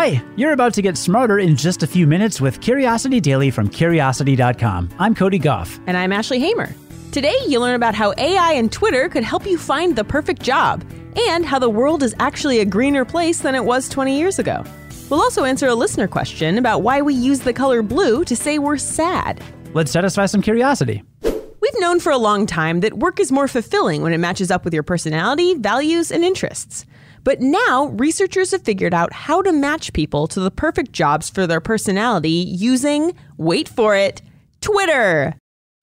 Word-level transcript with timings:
Hi, 0.00 0.24
you're 0.34 0.54
about 0.54 0.72
to 0.72 0.80
get 0.80 0.96
smarter 0.96 1.38
in 1.38 1.56
just 1.56 1.82
a 1.82 1.86
few 1.86 2.06
minutes 2.06 2.40
with 2.40 2.62
Curiosity 2.62 3.20
Daily 3.20 3.50
from 3.50 3.68
Curiosity.com. 3.68 4.88
I'm 4.98 5.14
Cody 5.14 5.38
Gough. 5.38 5.78
And 5.86 5.94
I'm 5.94 6.10
Ashley 6.10 6.38
Hamer. 6.40 6.74
Today, 7.12 7.36
you'll 7.46 7.60
learn 7.60 7.74
about 7.74 7.94
how 7.94 8.14
AI 8.16 8.54
and 8.54 8.72
Twitter 8.72 9.10
could 9.10 9.24
help 9.24 9.44
you 9.44 9.58
find 9.58 9.94
the 9.94 10.02
perfect 10.02 10.40
job, 10.40 10.82
and 11.28 11.44
how 11.44 11.58
the 11.58 11.68
world 11.68 12.02
is 12.02 12.14
actually 12.18 12.60
a 12.60 12.64
greener 12.64 13.04
place 13.04 13.40
than 13.40 13.54
it 13.54 13.66
was 13.66 13.90
20 13.90 14.18
years 14.18 14.38
ago. 14.38 14.64
We'll 15.10 15.20
also 15.20 15.44
answer 15.44 15.66
a 15.66 15.74
listener 15.74 16.08
question 16.08 16.56
about 16.56 16.80
why 16.80 17.02
we 17.02 17.12
use 17.12 17.40
the 17.40 17.52
color 17.52 17.82
blue 17.82 18.24
to 18.24 18.34
say 18.34 18.58
we're 18.58 18.78
sad. 18.78 19.44
Let's 19.74 19.92
satisfy 19.92 20.24
some 20.24 20.40
curiosity. 20.40 21.02
We've 21.22 21.78
known 21.78 22.00
for 22.00 22.10
a 22.10 22.16
long 22.16 22.46
time 22.46 22.80
that 22.80 22.94
work 22.94 23.20
is 23.20 23.30
more 23.30 23.48
fulfilling 23.48 24.00
when 24.00 24.14
it 24.14 24.18
matches 24.18 24.50
up 24.50 24.64
with 24.64 24.72
your 24.72 24.82
personality, 24.82 25.56
values, 25.56 26.10
and 26.10 26.24
interests. 26.24 26.86
But 27.22 27.40
now, 27.40 27.86
researchers 27.96 28.52
have 28.52 28.62
figured 28.62 28.94
out 28.94 29.12
how 29.12 29.42
to 29.42 29.52
match 29.52 29.92
people 29.92 30.26
to 30.28 30.40
the 30.40 30.50
perfect 30.50 30.92
jobs 30.92 31.28
for 31.28 31.46
their 31.46 31.60
personality 31.60 32.30
using, 32.30 33.14
wait 33.36 33.68
for 33.68 33.94
it, 33.94 34.22
Twitter. 34.60 35.36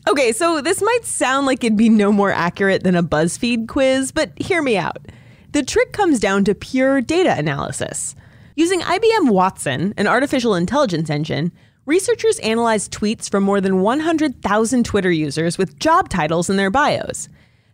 Okay, 0.07 0.31
so 0.31 0.61
this 0.61 0.81
might 0.81 1.03
sound 1.03 1.45
like 1.45 1.63
it'd 1.63 1.77
be 1.77 1.89
no 1.89 2.11
more 2.11 2.31
accurate 2.31 2.83
than 2.83 2.95
a 2.95 3.03
BuzzFeed 3.03 3.67
quiz, 3.67 4.11
but 4.11 4.31
hear 4.39 4.61
me 4.61 4.77
out. 4.77 5.05
The 5.51 5.63
trick 5.63 5.91
comes 5.91 6.19
down 6.19 6.45
to 6.45 6.55
pure 6.55 7.01
data 7.01 7.35
analysis. 7.37 8.15
Using 8.55 8.81
IBM 8.81 9.29
Watson, 9.29 9.93
an 9.97 10.07
artificial 10.07 10.55
intelligence 10.55 11.09
engine, 11.09 11.51
researchers 11.85 12.39
analyzed 12.39 12.91
tweets 12.91 13.29
from 13.29 13.43
more 13.43 13.61
than 13.61 13.81
100,000 13.81 14.85
Twitter 14.85 15.11
users 15.11 15.57
with 15.57 15.79
job 15.79 16.09
titles 16.09 16.49
in 16.49 16.57
their 16.57 16.71
bios. 16.71 17.29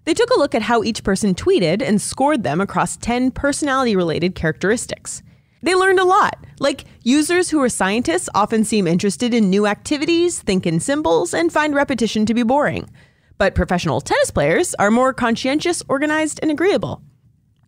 They 0.06 0.14
took 0.14 0.30
a 0.32 0.40
look 0.40 0.54
at 0.54 0.64
how 0.64 0.84
each 0.84 1.04
person 1.04 1.34
tweeted 1.34 1.82
and 1.82 2.02
scored 2.02 2.44
them 2.44 2.60
across 2.60 2.98
10 2.98 3.32
personality 3.32 3.96
related 3.96 4.36
characteristics. 4.36 5.24
They 5.62 5.76
learned 5.76 6.00
a 6.00 6.04
lot, 6.04 6.46
like 6.60 6.84
users 7.04 7.50
who 7.50 7.62
are 7.62 7.70
scientists 7.70 8.28
often 8.36 8.66
seem 8.66 8.86
interested 8.86 9.34
in 9.34 9.50
new 9.50 9.66
activities, 9.66 10.42
think 10.42 10.68
in 10.68 10.82
symbols, 10.82 11.34
and 11.34 11.54
find 11.54 11.74
repetition 11.74 12.26
to 12.26 12.34
be 12.34 12.44
boring. 12.44 12.90
But 13.38 13.56
professional 13.56 14.02
tennis 14.02 14.30
players 14.30 14.76
are 14.76 14.92
more 14.92 15.14
conscientious, 15.14 15.82
organized, 15.88 16.40
and 16.42 16.52
agreeable. 16.52 17.02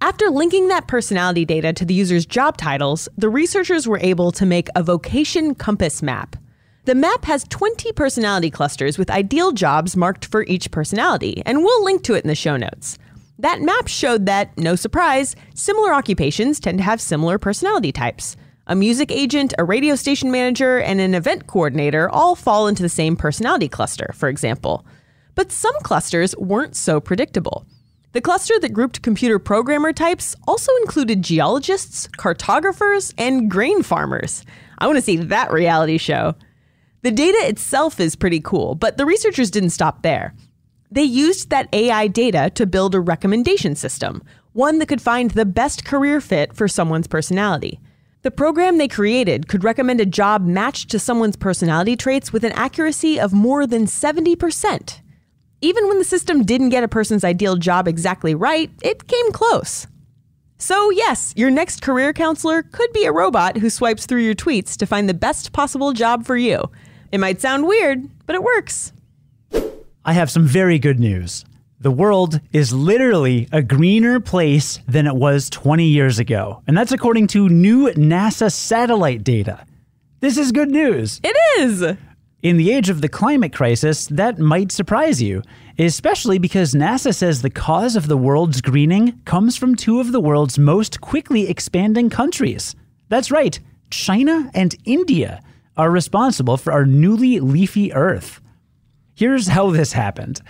After 0.02 0.30
linking 0.30 0.68
that 0.68 0.88
personality 0.88 1.46
data 1.46 1.72
to 1.72 1.86
the 1.86 1.94
user's 1.94 2.26
job 2.26 2.58
titles, 2.58 3.08
the 3.18 3.30
researchers 3.30 3.88
were 3.88 4.00
able 4.00 4.32
to 4.34 4.46
make 4.46 4.68
a 4.76 4.84
vocation 4.84 5.56
compass 5.56 6.02
map. 6.02 6.36
The 6.86 6.94
map 6.94 7.26
has 7.26 7.46
20 7.46 7.94
personality 7.94 8.52
clusters 8.52 9.00
with 9.00 9.10
ideal 9.10 9.52
jobs 9.52 9.98
marked 9.98 10.26
for 10.26 10.44
each 10.44 10.70
personality, 10.70 11.42
and 11.44 11.64
we'll 11.64 11.84
link 11.84 12.04
to 12.04 12.14
it 12.14 12.24
in 12.24 12.28
the 12.28 12.36
show 12.36 12.58
notes. 12.58 13.00
That 13.40 13.60
map 13.60 13.88
showed 13.88 14.28
that, 14.28 14.56
no 14.56 14.76
surprise, 14.76 15.36
similar 15.56 15.96
occupations 15.96 16.60
tend 16.60 16.78
to 16.78 16.84
have 16.84 17.02
similar 17.02 17.40
personality 17.40 17.92
types. 17.92 18.38
A 18.68 18.76
music 18.76 19.12
agent, 19.12 19.52
a 19.58 19.64
radio 19.64 19.96
station 19.96 20.30
manager, 20.30 20.78
and 20.78 21.02
an 21.02 21.16
event 21.16 21.48
coordinator 21.48 22.08
all 22.08 22.36
fall 22.36 22.68
into 22.68 22.84
the 22.84 22.90
same 22.90 23.16
personality 23.16 23.68
cluster, 23.68 24.14
for 24.14 24.30
example. 24.30 24.86
But 25.34 25.52
some 25.52 25.74
clusters 25.82 26.38
weren't 26.38 26.76
so 26.76 27.02
predictable. 27.02 27.66
The 28.12 28.22
cluster 28.22 28.60
that 28.60 28.74
grouped 28.74 29.02
computer 29.02 29.40
programmer 29.40 29.92
types 29.92 30.36
also 30.48 30.72
included 30.84 31.24
geologists, 31.24 32.08
cartographers, 32.16 33.12
and 33.18 33.50
grain 33.50 33.82
farmers. 33.82 34.44
I 34.78 34.86
want 34.86 34.98
to 34.98 35.02
see 35.02 35.18
that 35.18 35.52
reality 35.52 35.98
show. 35.98 36.36
The 37.06 37.12
data 37.12 37.38
itself 37.42 38.00
is 38.00 38.16
pretty 38.16 38.40
cool, 38.40 38.74
but 38.74 38.98
the 38.98 39.06
researchers 39.06 39.52
didn't 39.52 39.70
stop 39.70 40.02
there. 40.02 40.34
They 40.90 41.04
used 41.04 41.52
that 41.52 41.70
AI 41.72 42.08
data 42.08 42.50
to 42.56 42.66
build 42.66 42.96
a 42.96 43.00
recommendation 43.00 43.76
system, 43.76 44.24
one 44.54 44.80
that 44.80 44.88
could 44.88 45.04
find 45.04 45.30
the 45.30 45.46
best 45.46 45.86
career 45.86 46.20
fit 46.20 46.56
for 46.56 46.68
someone's 46.68 47.06
personality. 47.06 47.80
The 48.24 48.32
program 48.32 48.80
they 48.80 48.88
created 48.88 49.48
could 49.48 49.64
recommend 49.64 50.02
a 50.02 50.06
job 50.08 50.48
matched 50.48 50.90
to 50.90 50.98
someone's 50.98 51.36
personality 51.36 51.96
traits 51.96 52.34
with 52.34 52.44
an 52.44 52.54
accuracy 52.54 53.20
of 53.20 53.34
more 53.34 53.68
than 53.68 53.86
70%. 53.86 55.02
Even 55.62 55.88
when 55.88 56.00
the 56.00 56.06
system 56.06 56.42
didn't 56.42 56.70
get 56.70 56.84
a 56.84 56.88
person's 56.88 57.24
ideal 57.24 57.56
job 57.56 57.88
exactly 57.88 58.34
right, 58.34 58.72
it 58.82 59.08
came 59.08 59.32
close. 59.32 59.86
So, 60.58 60.90
yes, 60.90 61.34
your 61.36 61.52
next 61.52 61.84
career 61.84 62.14
counselor 62.14 62.64
could 62.64 62.92
be 62.94 63.06
a 63.06 63.12
robot 63.12 63.58
who 63.58 63.70
swipes 63.70 64.08
through 64.08 64.22
your 64.22 64.34
tweets 64.34 64.76
to 64.78 64.88
find 64.88 65.08
the 65.08 65.14
best 65.14 65.54
possible 65.54 65.94
job 65.94 66.26
for 66.26 66.36
you. 66.36 66.72
It 67.16 67.20
might 67.20 67.40
sound 67.40 67.66
weird, 67.66 68.10
but 68.26 68.36
it 68.36 68.44
works. 68.44 68.92
I 70.04 70.12
have 70.12 70.30
some 70.30 70.46
very 70.46 70.78
good 70.78 71.00
news. 71.00 71.46
The 71.80 71.90
world 71.90 72.42
is 72.52 72.74
literally 72.74 73.48
a 73.54 73.62
greener 73.64 74.20
place 74.20 74.82
than 74.86 75.08
it 75.08 75.16
was 75.16 75.50
20 75.50 75.86
years 75.86 76.20
ago. 76.20 76.62
And 76.68 76.78
that's 76.78 76.92
according 76.92 77.28
to 77.28 77.48
new 77.48 77.88
NASA 77.92 78.52
satellite 78.52 79.24
data. 79.24 79.66
This 80.20 80.38
is 80.38 80.52
good 80.52 80.70
news. 80.70 81.22
It 81.24 81.38
is. 81.58 81.96
In 82.44 82.58
the 82.58 82.74
age 82.74 82.90
of 82.90 83.00
the 83.00 83.08
climate 83.08 83.54
crisis, 83.54 84.08
that 84.08 84.38
might 84.38 84.74
surprise 84.74 85.22
you, 85.22 85.42
especially 85.80 86.38
because 86.38 86.74
NASA 86.74 87.16
says 87.16 87.42
the 87.42 87.50
cause 87.50 87.96
of 87.96 88.10
the 88.10 88.18
world's 88.18 88.60
greening 88.60 89.22
comes 89.24 89.56
from 89.56 89.78
two 89.78 90.02
of 90.02 90.12
the 90.12 90.20
world's 90.20 90.60
most 90.60 91.00
quickly 91.00 91.48
expanding 91.48 92.10
countries. 92.10 92.76
That's 93.08 93.32
right, 93.32 93.58
China 93.90 94.52
and 94.54 94.76
India 94.84 95.42
are 95.78 95.92
responsible 95.92 96.58
for 96.58 96.72
our 96.72 96.86
newly 96.86 97.40
leafy 97.40 97.94
Earth. 97.94 98.42
Here's 99.16 99.48
how 99.48 99.72
this 99.72 99.94
happened. 99.94 100.42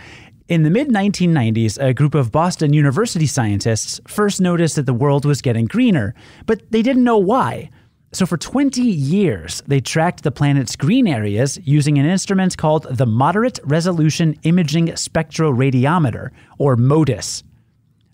In 0.48 0.64
the 0.64 0.70
mid 0.70 0.90
1990s, 0.90 1.82
a 1.82 1.94
group 1.94 2.14
of 2.14 2.32
Boston 2.32 2.72
University 2.72 3.26
scientists 3.26 4.00
first 4.08 4.40
noticed 4.40 4.76
that 4.76 4.86
the 4.86 4.94
world 4.94 5.26
was 5.26 5.42
getting 5.42 5.66
greener, 5.66 6.14
but 6.46 6.72
they 6.72 6.84
didn't 6.84 7.04
know 7.04 7.18
why. 7.18 7.70
So, 8.12 8.26
for 8.26 8.38
20 8.38 8.82
years, 8.82 9.62
they 9.68 9.82
tracked 9.82 10.24
the 10.24 10.32
planet's 10.32 10.76
green 10.76 11.08
areas 11.08 11.60
using 11.64 11.98
an 11.98 12.06
instrument 12.06 12.58
called 12.58 12.84
the 12.84 13.06
Moderate 13.06 13.60
Resolution 13.64 14.40
Imaging 14.44 14.88
Spectroradiometer, 14.90 16.30
or 16.58 16.78
MODIS. 16.78 17.44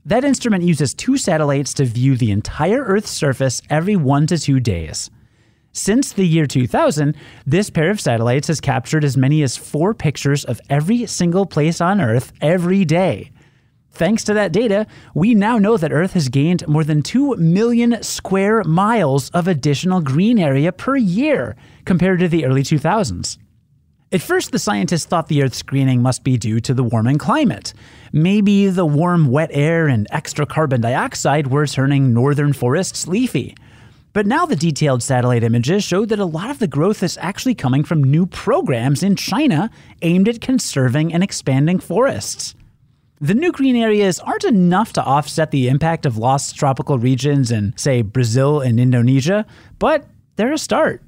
That 0.06 0.24
instrument 0.24 0.64
uses 0.64 0.96
two 0.96 1.18
satellites 1.18 1.74
to 1.76 1.86
view 1.86 2.18
the 2.18 2.32
entire 2.32 2.82
Earth's 2.82 3.12
surface 3.12 3.62
every 3.70 3.96
one 3.96 4.26
to 4.28 4.40
two 4.40 4.60
days. 4.60 5.12
Since 5.74 6.12
the 6.14 6.28
year 6.28 6.46
2000, 6.46 7.16
this 7.46 7.70
pair 7.70 7.90
of 7.90 8.02
satellites 8.02 8.50
has 8.50 8.60
captured 8.60 9.06
as 9.06 9.16
many 9.16 9.42
as 9.42 9.56
four 9.56 9.94
pictures 9.94 10.44
of 10.44 10.60
every 10.70 11.06
single 11.06 11.46
place 11.46 11.80
on 11.80 12.02
Earth 12.02 12.34
every 12.42 12.84
day. 12.84 13.32
Thanks 13.94 14.24
to 14.26 14.34
that 14.34 14.52
data, 14.52 14.86
we 15.14 15.34
now 15.34 15.58
know 15.58 15.78
that 15.78 15.94
Earth 15.94 16.14
has 16.14 16.30
gained 16.30 16.68
more 16.68 16.84
than 16.84 17.02
2 17.02 17.38
million 17.38 18.04
square 18.04 18.64
miles 18.64 19.30
of 19.30 19.48
additional 19.48 20.02
green 20.02 20.40
area 20.40 20.72
per 20.74 20.98
year 20.98 21.56
compared 21.86 22.20
to 22.20 22.28
the 22.28 22.46
early 22.46 22.64
2000s. 22.64 23.38
At 24.14 24.22
first, 24.22 24.52
the 24.52 24.60
scientists 24.60 25.06
thought 25.06 25.30
the 25.30 25.42
Earth's 25.42 25.62
greening 25.62 26.02
must 26.02 26.26
be 26.26 26.38
due 26.38 26.60
to 26.62 26.74
the 26.74 26.84
warming 26.84 27.18
climate. 27.18 27.74
Maybe 28.12 28.68
the 28.68 28.86
warm, 28.86 29.28
wet 29.32 29.52
air 29.54 29.88
and 29.88 30.06
extra 30.12 30.46
carbon 30.46 30.82
dioxide 30.82 31.48
were 31.48 31.66
turning 31.66 32.14
northern 32.14 32.52
forests 32.52 33.08
leafy. 33.08 33.56
But 34.14 34.26
now 34.26 34.46
the 34.46 34.58
detailed 34.58 35.02
satellite 35.02 35.44
images 35.44 35.84
show 35.84 36.06
that 36.06 36.20
a 36.20 36.26
lot 36.26 36.50
of 36.50 36.60
the 36.60 36.68
growth 36.68 37.02
is 37.02 37.18
actually 37.22 37.56
coming 37.56 37.84
from 37.84 38.04
new 38.04 38.26
programs 38.26 39.04
in 39.04 39.16
China 39.16 39.70
aimed 40.02 40.28
at 40.28 40.42
conserving 40.42 41.14
and 41.14 41.24
expanding 41.24 41.80
forests. 41.80 42.54
The 43.22 43.36
new 43.36 43.52
green 43.52 43.76
areas 43.76 44.20
aren't 44.20 44.44
enough 44.44 44.92
to 44.94 45.04
offset 45.04 45.52
the 45.52 45.70
impact 45.70 46.06
of 46.06 46.18
lost 46.18 46.56
tropical 46.56 46.98
regions 46.98 47.52
in, 47.52 47.74
say, 47.78 48.02
Brazil 48.02 48.60
and 48.60 48.80
Indonesia, 48.80 49.46
but 49.80 50.08
they're 50.36 50.52
a 50.52 50.58
start. 50.58 51.04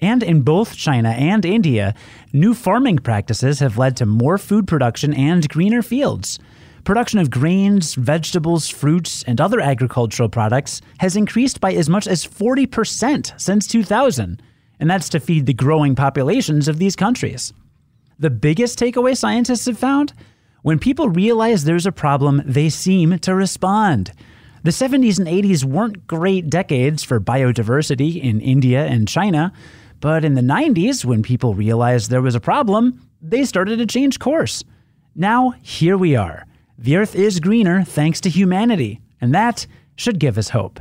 And 0.00 0.22
in 0.22 0.42
both 0.42 0.76
China 0.76 1.10
and 1.10 1.46
India, 1.46 1.94
new 2.32 2.52
farming 2.52 2.98
practices 2.98 3.60
have 3.60 3.78
led 3.78 3.96
to 3.98 4.04
more 4.04 4.36
food 4.36 4.66
production 4.66 5.14
and 5.14 5.48
greener 5.48 5.80
fields. 5.80 6.38
Production 6.84 7.18
of 7.18 7.30
grains, 7.30 7.94
vegetables, 7.94 8.68
fruits, 8.68 9.22
and 9.22 9.40
other 9.40 9.58
agricultural 9.58 10.28
products 10.28 10.82
has 11.00 11.16
increased 11.16 11.58
by 11.58 11.72
as 11.72 11.88
much 11.88 12.06
as 12.06 12.26
40% 12.26 13.40
since 13.40 13.66
2000, 13.66 14.42
and 14.78 14.90
that's 14.90 15.08
to 15.08 15.18
feed 15.18 15.46
the 15.46 15.54
growing 15.54 15.94
populations 15.94 16.68
of 16.68 16.78
these 16.78 16.94
countries. 16.94 17.54
The 18.18 18.28
biggest 18.28 18.78
takeaway 18.78 19.16
scientists 19.16 19.64
have 19.64 19.78
found? 19.78 20.12
When 20.60 20.78
people 20.78 21.08
realize 21.08 21.64
there's 21.64 21.86
a 21.86 21.92
problem, 21.92 22.42
they 22.44 22.68
seem 22.68 23.18
to 23.20 23.34
respond. 23.34 24.12
The 24.62 24.70
70s 24.70 25.18
and 25.18 25.26
80s 25.26 25.64
weren't 25.64 26.06
great 26.06 26.50
decades 26.50 27.02
for 27.02 27.18
biodiversity 27.18 28.22
in 28.22 28.42
India 28.42 28.84
and 28.84 29.08
China, 29.08 29.54
but 30.00 30.22
in 30.22 30.34
the 30.34 30.42
90s, 30.42 31.02
when 31.02 31.22
people 31.22 31.54
realized 31.54 32.10
there 32.10 32.20
was 32.20 32.34
a 32.34 32.40
problem, 32.40 33.00
they 33.22 33.46
started 33.46 33.78
to 33.78 33.86
change 33.86 34.18
course. 34.18 34.62
Now, 35.14 35.54
here 35.62 35.96
we 35.96 36.14
are. 36.14 36.44
The 36.84 36.98
Earth 36.98 37.14
is 37.14 37.40
greener 37.40 37.82
thanks 37.82 38.20
to 38.20 38.28
humanity, 38.28 39.00
and 39.18 39.34
that 39.34 39.66
should 39.96 40.18
give 40.18 40.36
us 40.36 40.50
hope. 40.50 40.80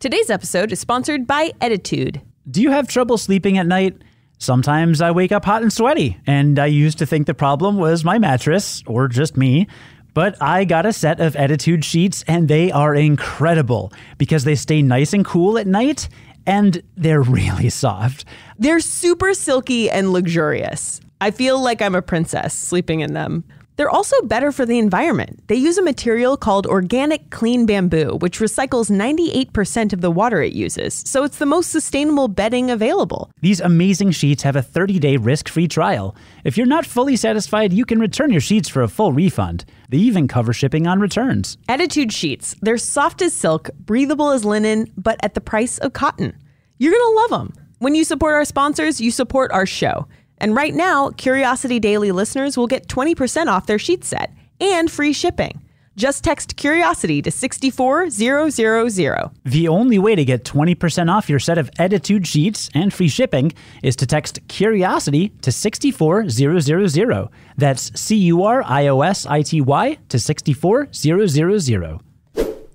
Today's 0.00 0.28
episode 0.28 0.70
is 0.70 0.80
sponsored 0.80 1.26
by 1.26 1.52
Ettitude. 1.62 2.20
Do 2.50 2.60
you 2.60 2.72
have 2.72 2.88
trouble 2.88 3.16
sleeping 3.16 3.56
at 3.56 3.66
night? 3.66 3.96
Sometimes 4.36 5.00
I 5.00 5.10
wake 5.10 5.32
up 5.32 5.46
hot 5.46 5.62
and 5.62 5.72
sweaty, 5.72 6.18
and 6.26 6.58
I 6.58 6.66
used 6.66 6.98
to 6.98 7.06
think 7.06 7.26
the 7.26 7.32
problem 7.32 7.78
was 7.78 8.04
my 8.04 8.18
mattress, 8.18 8.82
or 8.86 9.08
just 9.08 9.34
me. 9.34 9.66
But 10.12 10.36
I 10.42 10.66
got 10.66 10.84
a 10.84 10.92
set 10.92 11.20
of 11.20 11.36
Ettitude 11.36 11.84
sheets, 11.84 12.22
and 12.28 12.46
they 12.46 12.70
are 12.70 12.94
incredible 12.94 13.94
because 14.18 14.44
they 14.44 14.56
stay 14.56 14.82
nice 14.82 15.14
and 15.14 15.24
cool 15.24 15.56
at 15.56 15.66
night 15.66 16.10
and 16.44 16.82
they're 16.98 17.22
really 17.40 17.70
soft. 17.70 18.26
They're 18.58 18.80
super 18.80 19.32
silky 19.32 19.88
and 19.88 20.12
luxurious. 20.12 21.00
I 21.18 21.30
feel 21.30 21.62
like 21.62 21.80
I'm 21.80 21.94
a 21.94 22.02
princess 22.02 22.52
sleeping 22.52 23.00
in 23.00 23.14
them. 23.14 23.44
They're 23.76 23.90
also 23.90 24.20
better 24.22 24.52
for 24.52 24.66
the 24.66 24.78
environment. 24.78 25.42
They 25.48 25.56
use 25.56 25.78
a 25.78 25.82
material 25.82 26.36
called 26.36 26.66
organic 26.66 27.30
clean 27.30 27.66
bamboo, 27.66 28.18
which 28.20 28.38
recycles 28.38 28.90
98% 28.90 29.92
of 29.92 30.00
the 30.00 30.10
water 30.10 30.42
it 30.42 30.52
uses, 30.52 31.02
so 31.06 31.24
it's 31.24 31.38
the 31.38 31.46
most 31.46 31.70
sustainable 31.70 32.28
bedding 32.28 32.70
available. 32.70 33.30
These 33.40 33.60
amazing 33.60 34.10
sheets 34.12 34.42
have 34.42 34.56
a 34.56 34.62
30 34.62 34.98
day 34.98 35.16
risk 35.16 35.48
free 35.48 35.68
trial. 35.68 36.14
If 36.44 36.56
you're 36.56 36.66
not 36.66 36.86
fully 36.86 37.16
satisfied, 37.16 37.72
you 37.72 37.84
can 37.84 37.98
return 37.98 38.30
your 38.30 38.40
sheets 38.40 38.68
for 38.68 38.82
a 38.82 38.88
full 38.88 39.12
refund. 39.12 39.64
They 39.88 39.98
even 39.98 40.28
cover 40.28 40.52
shipping 40.52 40.86
on 40.86 41.00
returns. 41.00 41.56
Ettitude 41.68 42.12
sheets. 42.12 42.54
They're 42.60 42.78
soft 42.78 43.22
as 43.22 43.32
silk, 43.32 43.70
breathable 43.78 44.30
as 44.30 44.44
linen, 44.44 44.92
but 44.96 45.18
at 45.22 45.34
the 45.34 45.40
price 45.40 45.78
of 45.78 45.92
cotton. 45.92 46.36
You're 46.78 46.92
going 46.92 47.14
to 47.14 47.20
love 47.20 47.30
them. 47.30 47.62
When 47.78 47.94
you 47.96 48.04
support 48.04 48.34
our 48.34 48.44
sponsors, 48.44 49.00
you 49.00 49.10
support 49.10 49.50
our 49.50 49.66
show. 49.66 50.06
And 50.42 50.54
right 50.56 50.74
now, 50.74 51.10
Curiosity 51.10 51.78
Daily 51.78 52.10
listeners 52.10 52.56
will 52.56 52.66
get 52.66 52.88
20% 52.88 53.46
off 53.46 53.66
their 53.66 53.78
sheet 53.78 54.04
set 54.04 54.32
and 54.60 54.90
free 54.90 55.12
shipping. 55.12 55.62
Just 55.94 56.24
text 56.24 56.56
Curiosity 56.56 57.22
to 57.22 57.30
64000. 57.30 59.30
The 59.44 59.68
only 59.68 60.00
way 60.00 60.16
to 60.16 60.24
get 60.24 60.44
20% 60.44 61.10
off 61.10 61.30
your 61.30 61.38
set 61.38 61.58
of 61.58 61.70
Ettitude 61.78 62.26
sheets 62.26 62.68
and 62.74 62.92
free 62.92 63.08
shipping 63.08 63.52
is 63.84 63.94
to 63.96 64.06
text 64.06 64.40
Curiosity 64.48 65.28
to 65.42 65.52
64000. 65.52 67.28
That's 67.56 68.00
C 68.00 68.16
U 68.16 68.42
R 68.42 68.64
I 68.66 68.88
O 68.88 69.02
S 69.02 69.26
I 69.26 69.42
T 69.42 69.60
Y 69.60 69.98
to 70.08 70.18
64000. 70.18 72.11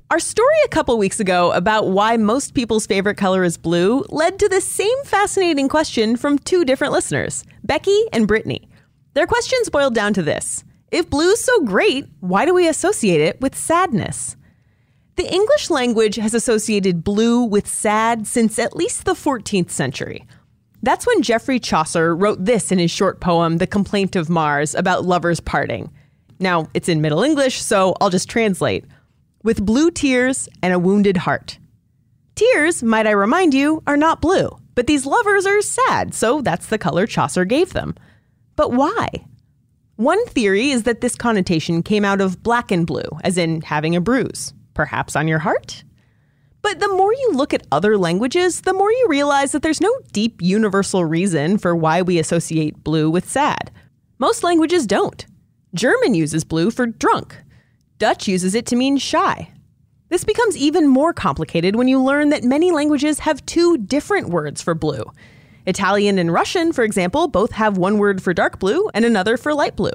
Our 0.09 0.19
story 0.19 0.55
a 0.63 0.69
couple 0.69 0.97
weeks 0.97 1.19
ago 1.19 1.51
about 1.51 1.89
why 1.89 2.15
most 2.15 2.53
people's 2.53 2.87
favorite 2.87 3.17
color 3.17 3.43
is 3.43 3.57
blue 3.57 4.05
led 4.07 4.39
to 4.39 4.47
the 4.47 4.61
same 4.61 5.03
fascinating 5.03 5.67
question 5.67 6.15
from 6.15 6.39
two 6.39 6.63
different 6.63 6.93
listeners, 6.93 7.43
Becky 7.65 8.05
and 8.13 8.25
Brittany. 8.25 8.69
Their 9.15 9.27
questions 9.27 9.69
boiled 9.69 9.95
down 9.95 10.13
to 10.13 10.23
this 10.23 10.63
If 10.91 11.09
blue 11.09 11.31
is 11.31 11.43
so 11.43 11.59
great, 11.59 12.05
why 12.21 12.45
do 12.45 12.53
we 12.53 12.69
associate 12.69 13.19
it 13.19 13.41
with 13.41 13.57
sadness? 13.57 14.37
The 15.17 15.29
English 15.29 15.69
language 15.69 16.15
has 16.15 16.33
associated 16.33 17.03
blue 17.03 17.43
with 17.43 17.67
sad 17.67 18.27
since 18.27 18.57
at 18.57 18.77
least 18.77 19.03
the 19.03 19.11
14th 19.11 19.71
century. 19.71 20.25
That's 20.81 21.05
when 21.05 21.21
Geoffrey 21.21 21.59
Chaucer 21.59 22.15
wrote 22.15 22.45
this 22.45 22.71
in 22.71 22.79
his 22.79 22.91
short 22.91 23.19
poem, 23.19 23.57
The 23.57 23.67
Complaint 23.67 24.15
of 24.15 24.29
Mars, 24.29 24.73
about 24.73 25.03
lovers 25.03 25.41
parting. 25.41 25.91
Now, 26.39 26.69
it's 26.73 26.87
in 26.87 27.01
Middle 27.01 27.23
English, 27.23 27.61
so 27.61 27.93
I'll 27.99 28.09
just 28.09 28.29
translate 28.29 28.85
with 29.47 29.65
blue 29.65 29.89
tears 29.89 30.49
and 30.61 30.73
a 30.73 30.79
wounded 30.79 31.15
heart. 31.15 31.57
Tears, 32.35 32.83
might 32.83 33.07
I 33.07 33.11
remind 33.11 33.53
you, 33.53 33.81
are 33.87 33.95
not 33.95 34.19
blue, 34.19 34.49
but 34.75 34.87
these 34.87 35.05
lovers 35.05 35.45
are 35.45 35.61
sad, 35.61 36.13
so 36.13 36.41
that's 36.41 36.65
the 36.67 36.77
color 36.77 37.07
Chaucer 37.07 37.45
gave 37.45 37.71
them. 37.71 37.95
But 38.57 38.73
why? 38.73 39.07
One 39.95 40.25
theory 40.25 40.71
is 40.71 40.83
that 40.83 40.99
this 40.99 41.15
connotation 41.15 41.81
came 41.81 42.03
out 42.03 42.19
of 42.19 42.43
black 42.43 42.71
and 42.71 42.85
blue, 42.85 43.07
as 43.23 43.37
in 43.37 43.61
having 43.61 43.95
a 43.95 44.01
bruise, 44.01 44.53
perhaps 44.73 45.15
on 45.15 45.29
your 45.29 45.39
heart? 45.39 45.85
But 46.61 46.81
the 46.81 46.89
more 46.89 47.13
you 47.13 47.31
look 47.31 47.53
at 47.53 47.67
other 47.71 47.97
languages, 47.97 48.59
the 48.59 48.73
more 48.73 48.91
you 48.91 49.05
realize 49.07 49.53
that 49.53 49.61
there's 49.61 49.79
no 49.79 49.93
deep 50.11 50.41
universal 50.41 51.05
reason 51.05 51.57
for 51.57 51.73
why 51.73 52.01
we 52.01 52.19
associate 52.19 52.83
blue 52.83 53.09
with 53.09 53.29
sad. 53.29 53.71
Most 54.19 54.43
languages 54.43 54.85
don't. 54.85 55.25
German 55.73 56.15
uses 56.15 56.43
blue 56.43 56.69
for 56.69 56.87
drunk, 56.87 57.37
Dutch 57.99 58.27
uses 58.27 58.53
it 58.53 58.65
to 58.67 58.75
mean 58.75 58.97
shy. 58.97 59.49
This 60.09 60.23
becomes 60.23 60.55
even 60.55 60.87
more 60.87 61.13
complicated 61.13 61.75
when 61.75 61.87
you 61.87 62.01
learn 62.01 62.29
that 62.29 62.43
many 62.43 62.71
languages 62.71 63.19
have 63.19 63.45
two 63.45 63.77
different 63.77 64.29
words 64.29 64.61
for 64.61 64.75
blue. 64.75 65.03
Italian 65.65 66.17
and 66.17 66.31
Russian, 66.31 66.71
for 66.71 66.83
example, 66.83 67.27
both 67.27 67.51
have 67.51 67.77
one 67.77 67.97
word 67.97 68.21
for 68.21 68.33
dark 68.33 68.59
blue 68.59 68.89
and 68.93 69.03
another 69.03 69.35
for 69.35 69.53
light 69.53 69.75
blue. 69.75 69.91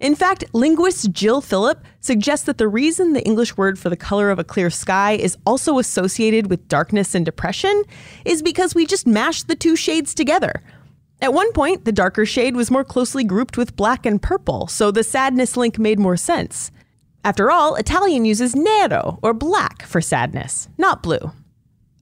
In 0.00 0.14
fact, 0.14 0.44
linguist 0.52 1.10
Jill 1.12 1.40
Phillip 1.40 1.84
suggests 2.00 2.46
that 2.46 2.58
the 2.58 2.68
reason 2.68 3.12
the 3.12 3.24
English 3.24 3.56
word 3.56 3.78
for 3.78 3.90
the 3.90 3.96
color 3.96 4.30
of 4.30 4.38
a 4.38 4.44
clear 4.44 4.70
sky 4.70 5.12
is 5.12 5.36
also 5.44 5.78
associated 5.78 6.48
with 6.48 6.68
darkness 6.68 7.14
and 7.14 7.24
depression 7.24 7.82
is 8.24 8.42
because 8.42 8.74
we 8.74 8.86
just 8.86 9.06
mashed 9.06 9.48
the 9.48 9.56
two 9.56 9.76
shades 9.76 10.14
together. 10.14 10.62
At 11.20 11.34
one 11.34 11.52
point, 11.52 11.84
the 11.84 11.92
darker 11.92 12.26
shade 12.26 12.56
was 12.56 12.70
more 12.70 12.84
closely 12.84 13.24
grouped 13.24 13.56
with 13.56 13.76
black 13.76 14.06
and 14.06 14.20
purple, 14.20 14.66
so 14.68 14.90
the 14.90 15.04
sadness 15.04 15.56
link 15.56 15.78
made 15.78 15.98
more 15.98 16.16
sense. 16.16 16.70
After 17.24 17.50
all, 17.50 17.74
Italian 17.76 18.26
uses 18.26 18.54
nero, 18.54 19.18
or 19.22 19.32
black, 19.32 19.84
for 19.84 20.02
sadness, 20.02 20.68
not 20.76 21.02
blue. 21.02 21.32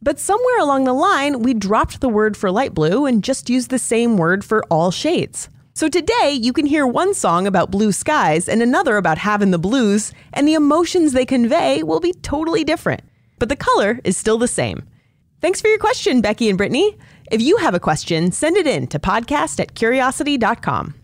But 0.02 0.18
somewhere 0.18 0.58
along 0.58 0.82
the 0.82 0.92
line, 0.92 1.42
we 1.42 1.54
dropped 1.54 2.00
the 2.00 2.08
word 2.08 2.36
for 2.36 2.50
light 2.50 2.74
blue 2.74 3.06
and 3.06 3.22
just 3.22 3.48
used 3.48 3.70
the 3.70 3.78
same 3.78 4.16
word 4.16 4.44
for 4.44 4.64
all 4.68 4.90
shades. 4.90 5.48
So 5.74 5.88
today, 5.88 6.32
you 6.32 6.52
can 6.52 6.66
hear 6.66 6.84
one 6.84 7.14
song 7.14 7.46
about 7.46 7.70
blue 7.70 7.92
skies 7.92 8.48
and 8.48 8.60
another 8.60 8.96
about 8.96 9.16
having 9.16 9.52
the 9.52 9.60
blues, 9.60 10.12
and 10.32 10.46
the 10.46 10.54
emotions 10.54 11.12
they 11.12 11.24
convey 11.24 11.84
will 11.84 12.00
be 12.00 12.12
totally 12.14 12.64
different. 12.64 13.02
But 13.38 13.48
the 13.48 13.54
color 13.54 14.00
is 14.02 14.16
still 14.16 14.38
the 14.38 14.48
same. 14.48 14.88
Thanks 15.40 15.60
for 15.60 15.68
your 15.68 15.78
question, 15.78 16.20
Becky 16.20 16.48
and 16.48 16.58
Brittany. 16.58 16.98
If 17.30 17.40
you 17.40 17.58
have 17.58 17.74
a 17.74 17.80
question, 17.80 18.32
send 18.32 18.56
it 18.56 18.66
in 18.66 18.88
to 18.88 18.98
podcast 18.98 19.60
at 19.60 19.76
curiosity.com. 19.76 20.94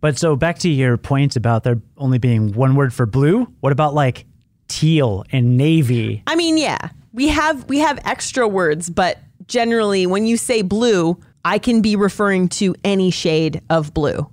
But 0.00 0.18
so 0.18 0.36
back 0.36 0.58
to 0.60 0.68
your 0.68 0.96
point 0.96 1.36
about 1.36 1.64
there 1.64 1.80
only 1.98 2.18
being 2.18 2.52
one 2.52 2.74
word 2.74 2.92
for 2.94 3.06
blue. 3.06 3.52
What 3.60 3.72
about 3.72 3.94
like 3.94 4.24
teal 4.68 5.24
and 5.30 5.56
navy? 5.56 6.22
I 6.26 6.36
mean, 6.36 6.56
yeah, 6.56 6.90
we 7.12 7.28
have 7.28 7.68
we 7.68 7.78
have 7.78 7.98
extra 8.04 8.48
words, 8.48 8.88
but 8.88 9.18
generally, 9.46 10.06
when 10.06 10.26
you 10.26 10.36
say 10.36 10.62
blue, 10.62 11.18
I 11.44 11.58
can 11.58 11.82
be 11.82 11.96
referring 11.96 12.48
to 12.50 12.74
any 12.84 13.10
shade 13.10 13.60
of 13.68 13.92
blue. 13.92 14.30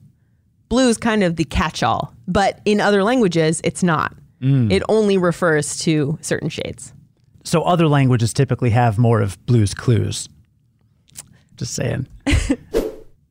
Blue 0.69 0.89
is 0.89 0.97
kind 0.97 1.23
of 1.23 1.37
the 1.37 1.45
catch-all, 1.45 2.13
but 2.27 2.59
in 2.65 2.81
other 2.81 3.03
languages, 3.03 3.61
it's 3.63 3.83
not. 3.83 4.13
Mm. 4.41 4.71
It 4.71 4.83
only 4.89 5.17
refers 5.17 5.77
to 5.79 6.17
certain 6.21 6.49
shades. 6.49 6.93
So 7.43 7.61
other 7.61 7.87
languages 7.87 8.33
typically 8.33 8.71
have 8.71 8.97
more 8.97 9.21
of 9.21 9.43
Blue's 9.45 9.73
Clues. 9.73 10.27
Just 11.55 11.73
saying. 11.73 12.07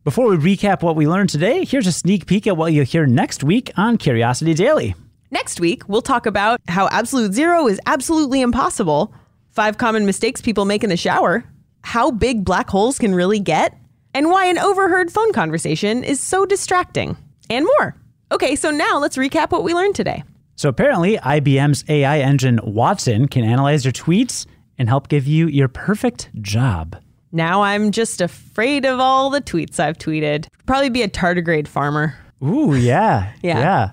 Before 0.06 0.28
we 0.28 0.36
recap 0.36 0.84
what 0.84 0.94
we 0.94 1.08
learned 1.08 1.30
today, 1.30 1.64
here's 1.64 1.88
a 1.88 1.90
sneak 1.90 2.26
peek 2.26 2.46
at 2.46 2.56
what 2.56 2.72
you'll 2.72 2.84
hear 2.84 3.06
next 3.06 3.42
week 3.42 3.72
on 3.76 3.98
Curiosity 3.98 4.54
Daily. 4.54 4.94
Next 5.32 5.58
week, 5.58 5.82
we'll 5.88 6.00
talk 6.00 6.26
about 6.26 6.60
how 6.68 6.86
absolute 6.92 7.34
zero 7.34 7.66
is 7.66 7.80
absolutely 7.86 8.40
impossible, 8.40 9.12
five 9.50 9.78
common 9.78 10.06
mistakes 10.06 10.40
people 10.40 10.64
make 10.64 10.84
in 10.84 10.90
the 10.90 10.96
shower, 10.96 11.42
how 11.82 12.12
big 12.12 12.44
black 12.44 12.70
holes 12.70 13.00
can 13.00 13.16
really 13.16 13.40
get, 13.40 13.76
and 14.14 14.30
why 14.30 14.46
an 14.46 14.58
overheard 14.58 15.10
phone 15.10 15.32
conversation 15.32 16.04
is 16.04 16.20
so 16.20 16.46
distracting, 16.46 17.16
and 17.50 17.64
more. 17.64 17.96
Okay, 18.30 18.54
so 18.54 18.70
now 18.70 19.00
let's 19.00 19.16
recap 19.16 19.50
what 19.50 19.64
we 19.64 19.74
learned 19.74 19.96
today. 19.96 20.22
So 20.54 20.68
apparently, 20.68 21.16
IBM's 21.16 21.84
AI 21.88 22.20
engine 22.20 22.60
Watson 22.62 23.26
can 23.26 23.42
analyze 23.42 23.84
your 23.84 23.90
tweets 23.90 24.46
and 24.78 24.88
help 24.88 25.08
give 25.08 25.26
you 25.26 25.48
your 25.48 25.66
perfect 25.66 26.30
job. 26.40 26.94
Now 27.36 27.62
I'm 27.62 27.90
just 27.90 28.22
afraid 28.22 28.86
of 28.86 28.98
all 28.98 29.28
the 29.28 29.42
tweets 29.42 29.78
I've 29.78 29.98
tweeted. 29.98 30.48
Probably 30.64 30.88
be 30.88 31.02
a 31.02 31.08
tardigrade 31.08 31.68
farmer. 31.68 32.16
Ooh, 32.42 32.74
yeah. 32.74 33.30
yeah. 33.42 33.58
Yeah. 33.58 33.90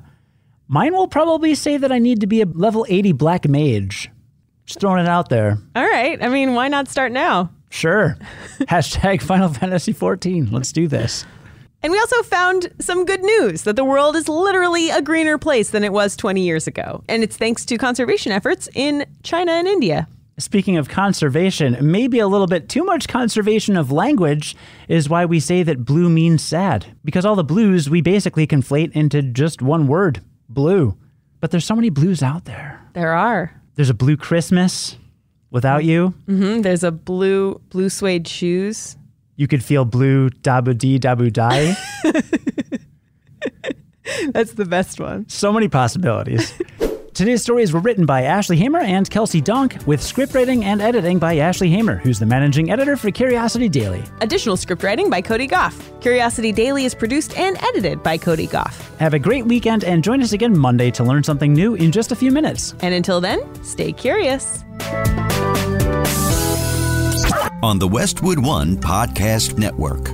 Mine 0.69 0.93
will 0.93 1.09
probably 1.09 1.53
say 1.53 1.75
that 1.75 1.91
I 1.91 1.99
need 1.99 2.21
to 2.21 2.27
be 2.27 2.41
a 2.41 2.45
level 2.45 2.85
80 2.87 3.11
black 3.11 3.47
mage. 3.49 4.09
Just 4.65 4.79
throwing 4.79 5.03
it 5.03 5.09
out 5.09 5.27
there. 5.27 5.57
All 5.75 5.83
right. 5.83 6.23
I 6.23 6.29
mean, 6.29 6.53
why 6.53 6.69
not 6.69 6.87
start 6.87 7.11
now? 7.11 7.51
Sure. 7.69 8.17
Hashtag 8.61 9.21
Final 9.21 9.49
Fantasy 9.49 9.91
14. 9.91 10.49
Let's 10.49 10.71
do 10.71 10.87
this. 10.87 11.25
And 11.81 11.91
we 11.91 11.99
also 11.99 12.23
found 12.23 12.71
some 12.79 13.03
good 13.03 13.21
news 13.21 13.63
that 13.63 13.75
the 13.75 13.83
world 13.83 14.15
is 14.15 14.29
literally 14.29 14.89
a 14.89 15.01
greener 15.01 15.37
place 15.37 15.71
than 15.71 15.83
it 15.83 15.91
was 15.91 16.15
20 16.15 16.41
years 16.41 16.65
ago. 16.65 17.03
And 17.09 17.23
it's 17.23 17.35
thanks 17.35 17.65
to 17.65 17.77
conservation 17.77 18.31
efforts 18.31 18.69
in 18.73 19.05
China 19.23 19.51
and 19.51 19.67
India. 19.67 20.07
Speaking 20.39 20.77
of 20.77 20.89
conservation, 20.89 21.77
maybe 21.79 22.17
a 22.17 22.27
little 22.27 22.47
bit 22.47 22.67
too 22.67 22.83
much 22.83 23.07
conservation 23.07 23.77
of 23.77 23.91
language 23.91 24.55
is 24.87 25.07
why 25.07 25.25
we 25.25 25.39
say 25.39 25.61
that 25.61 25.85
blue 25.85 26.09
means 26.09 26.43
sad. 26.43 26.87
Because 27.05 27.23
all 27.23 27.35
the 27.35 27.43
blues 27.43 27.87
we 27.87 28.01
basically 28.01 28.47
conflate 28.47 28.91
into 28.93 29.21
just 29.21 29.61
one 29.61 29.87
word 29.87 30.21
blue. 30.49 30.97
But 31.39 31.51
there's 31.51 31.65
so 31.65 31.75
many 31.75 31.91
blues 31.91 32.23
out 32.23 32.45
there. 32.45 32.81
There 32.93 33.13
are. 33.13 33.61
There's 33.75 33.91
a 33.91 33.93
blue 33.93 34.17
Christmas 34.17 34.97
without 35.51 35.83
you. 35.83 36.15
Mm-hmm. 36.27 36.61
There's 36.61 36.83
a 36.83 36.91
blue 36.91 37.61
blue 37.69 37.89
suede 37.89 38.27
shoes. 38.27 38.97
You 39.35 39.47
could 39.47 39.63
feel 39.63 39.85
blue 39.85 40.29
dabu 40.29 40.77
dee 40.77 40.99
dabu 40.99 41.31
die. 41.31 41.75
That's 44.31 44.53
the 44.53 44.65
best 44.65 44.99
one. 44.99 45.27
So 45.29 45.53
many 45.53 45.67
possibilities. 45.67 46.53
Today's 47.13 47.43
stories 47.43 47.71
were 47.71 47.79
written 47.79 48.07
by 48.07 48.23
Ashley 48.23 48.57
Hamer 48.57 48.79
and 48.79 49.07
Kelsey 49.07 49.39
Donk, 49.39 49.77
with 49.85 50.01
scriptwriting 50.01 50.63
and 50.63 50.81
editing 50.81 51.19
by 51.19 51.37
Ashley 51.37 51.69
Hamer, 51.69 51.97
who's 51.97 52.17
the 52.17 52.25
managing 52.25 52.71
editor 52.71 52.97
for 52.97 53.11
Curiosity 53.11 53.69
Daily. 53.69 54.03
Additional 54.21 54.57
scriptwriting 54.57 55.11
by 55.11 55.21
Cody 55.21 55.45
Gough. 55.45 55.91
Curiosity 56.01 56.51
Daily 56.51 56.85
is 56.85 56.95
produced 56.95 57.37
and 57.37 57.61
edited 57.61 58.01
by 58.01 58.17
Cody 58.17 58.47
Gough. 58.47 58.97
Have 58.97 59.13
a 59.13 59.19
great 59.19 59.45
weekend 59.45 59.83
and 59.83 60.03
join 60.03 60.23
us 60.23 60.33
again 60.33 60.57
Monday 60.57 60.89
to 60.89 61.03
learn 61.03 61.23
something 61.23 61.53
new 61.53 61.75
in 61.75 61.91
just 61.91 62.11
a 62.11 62.15
few 62.15 62.31
minutes. 62.31 62.73
And 62.81 62.95
until 62.95 63.21
then, 63.21 63.41
stay 63.63 63.93
curious. 63.93 64.63
on 67.61 67.79
the 67.79 67.87
Westwood 67.87 68.39
One 68.39 68.75
Podcast 68.75 69.57
Network. 69.57 70.09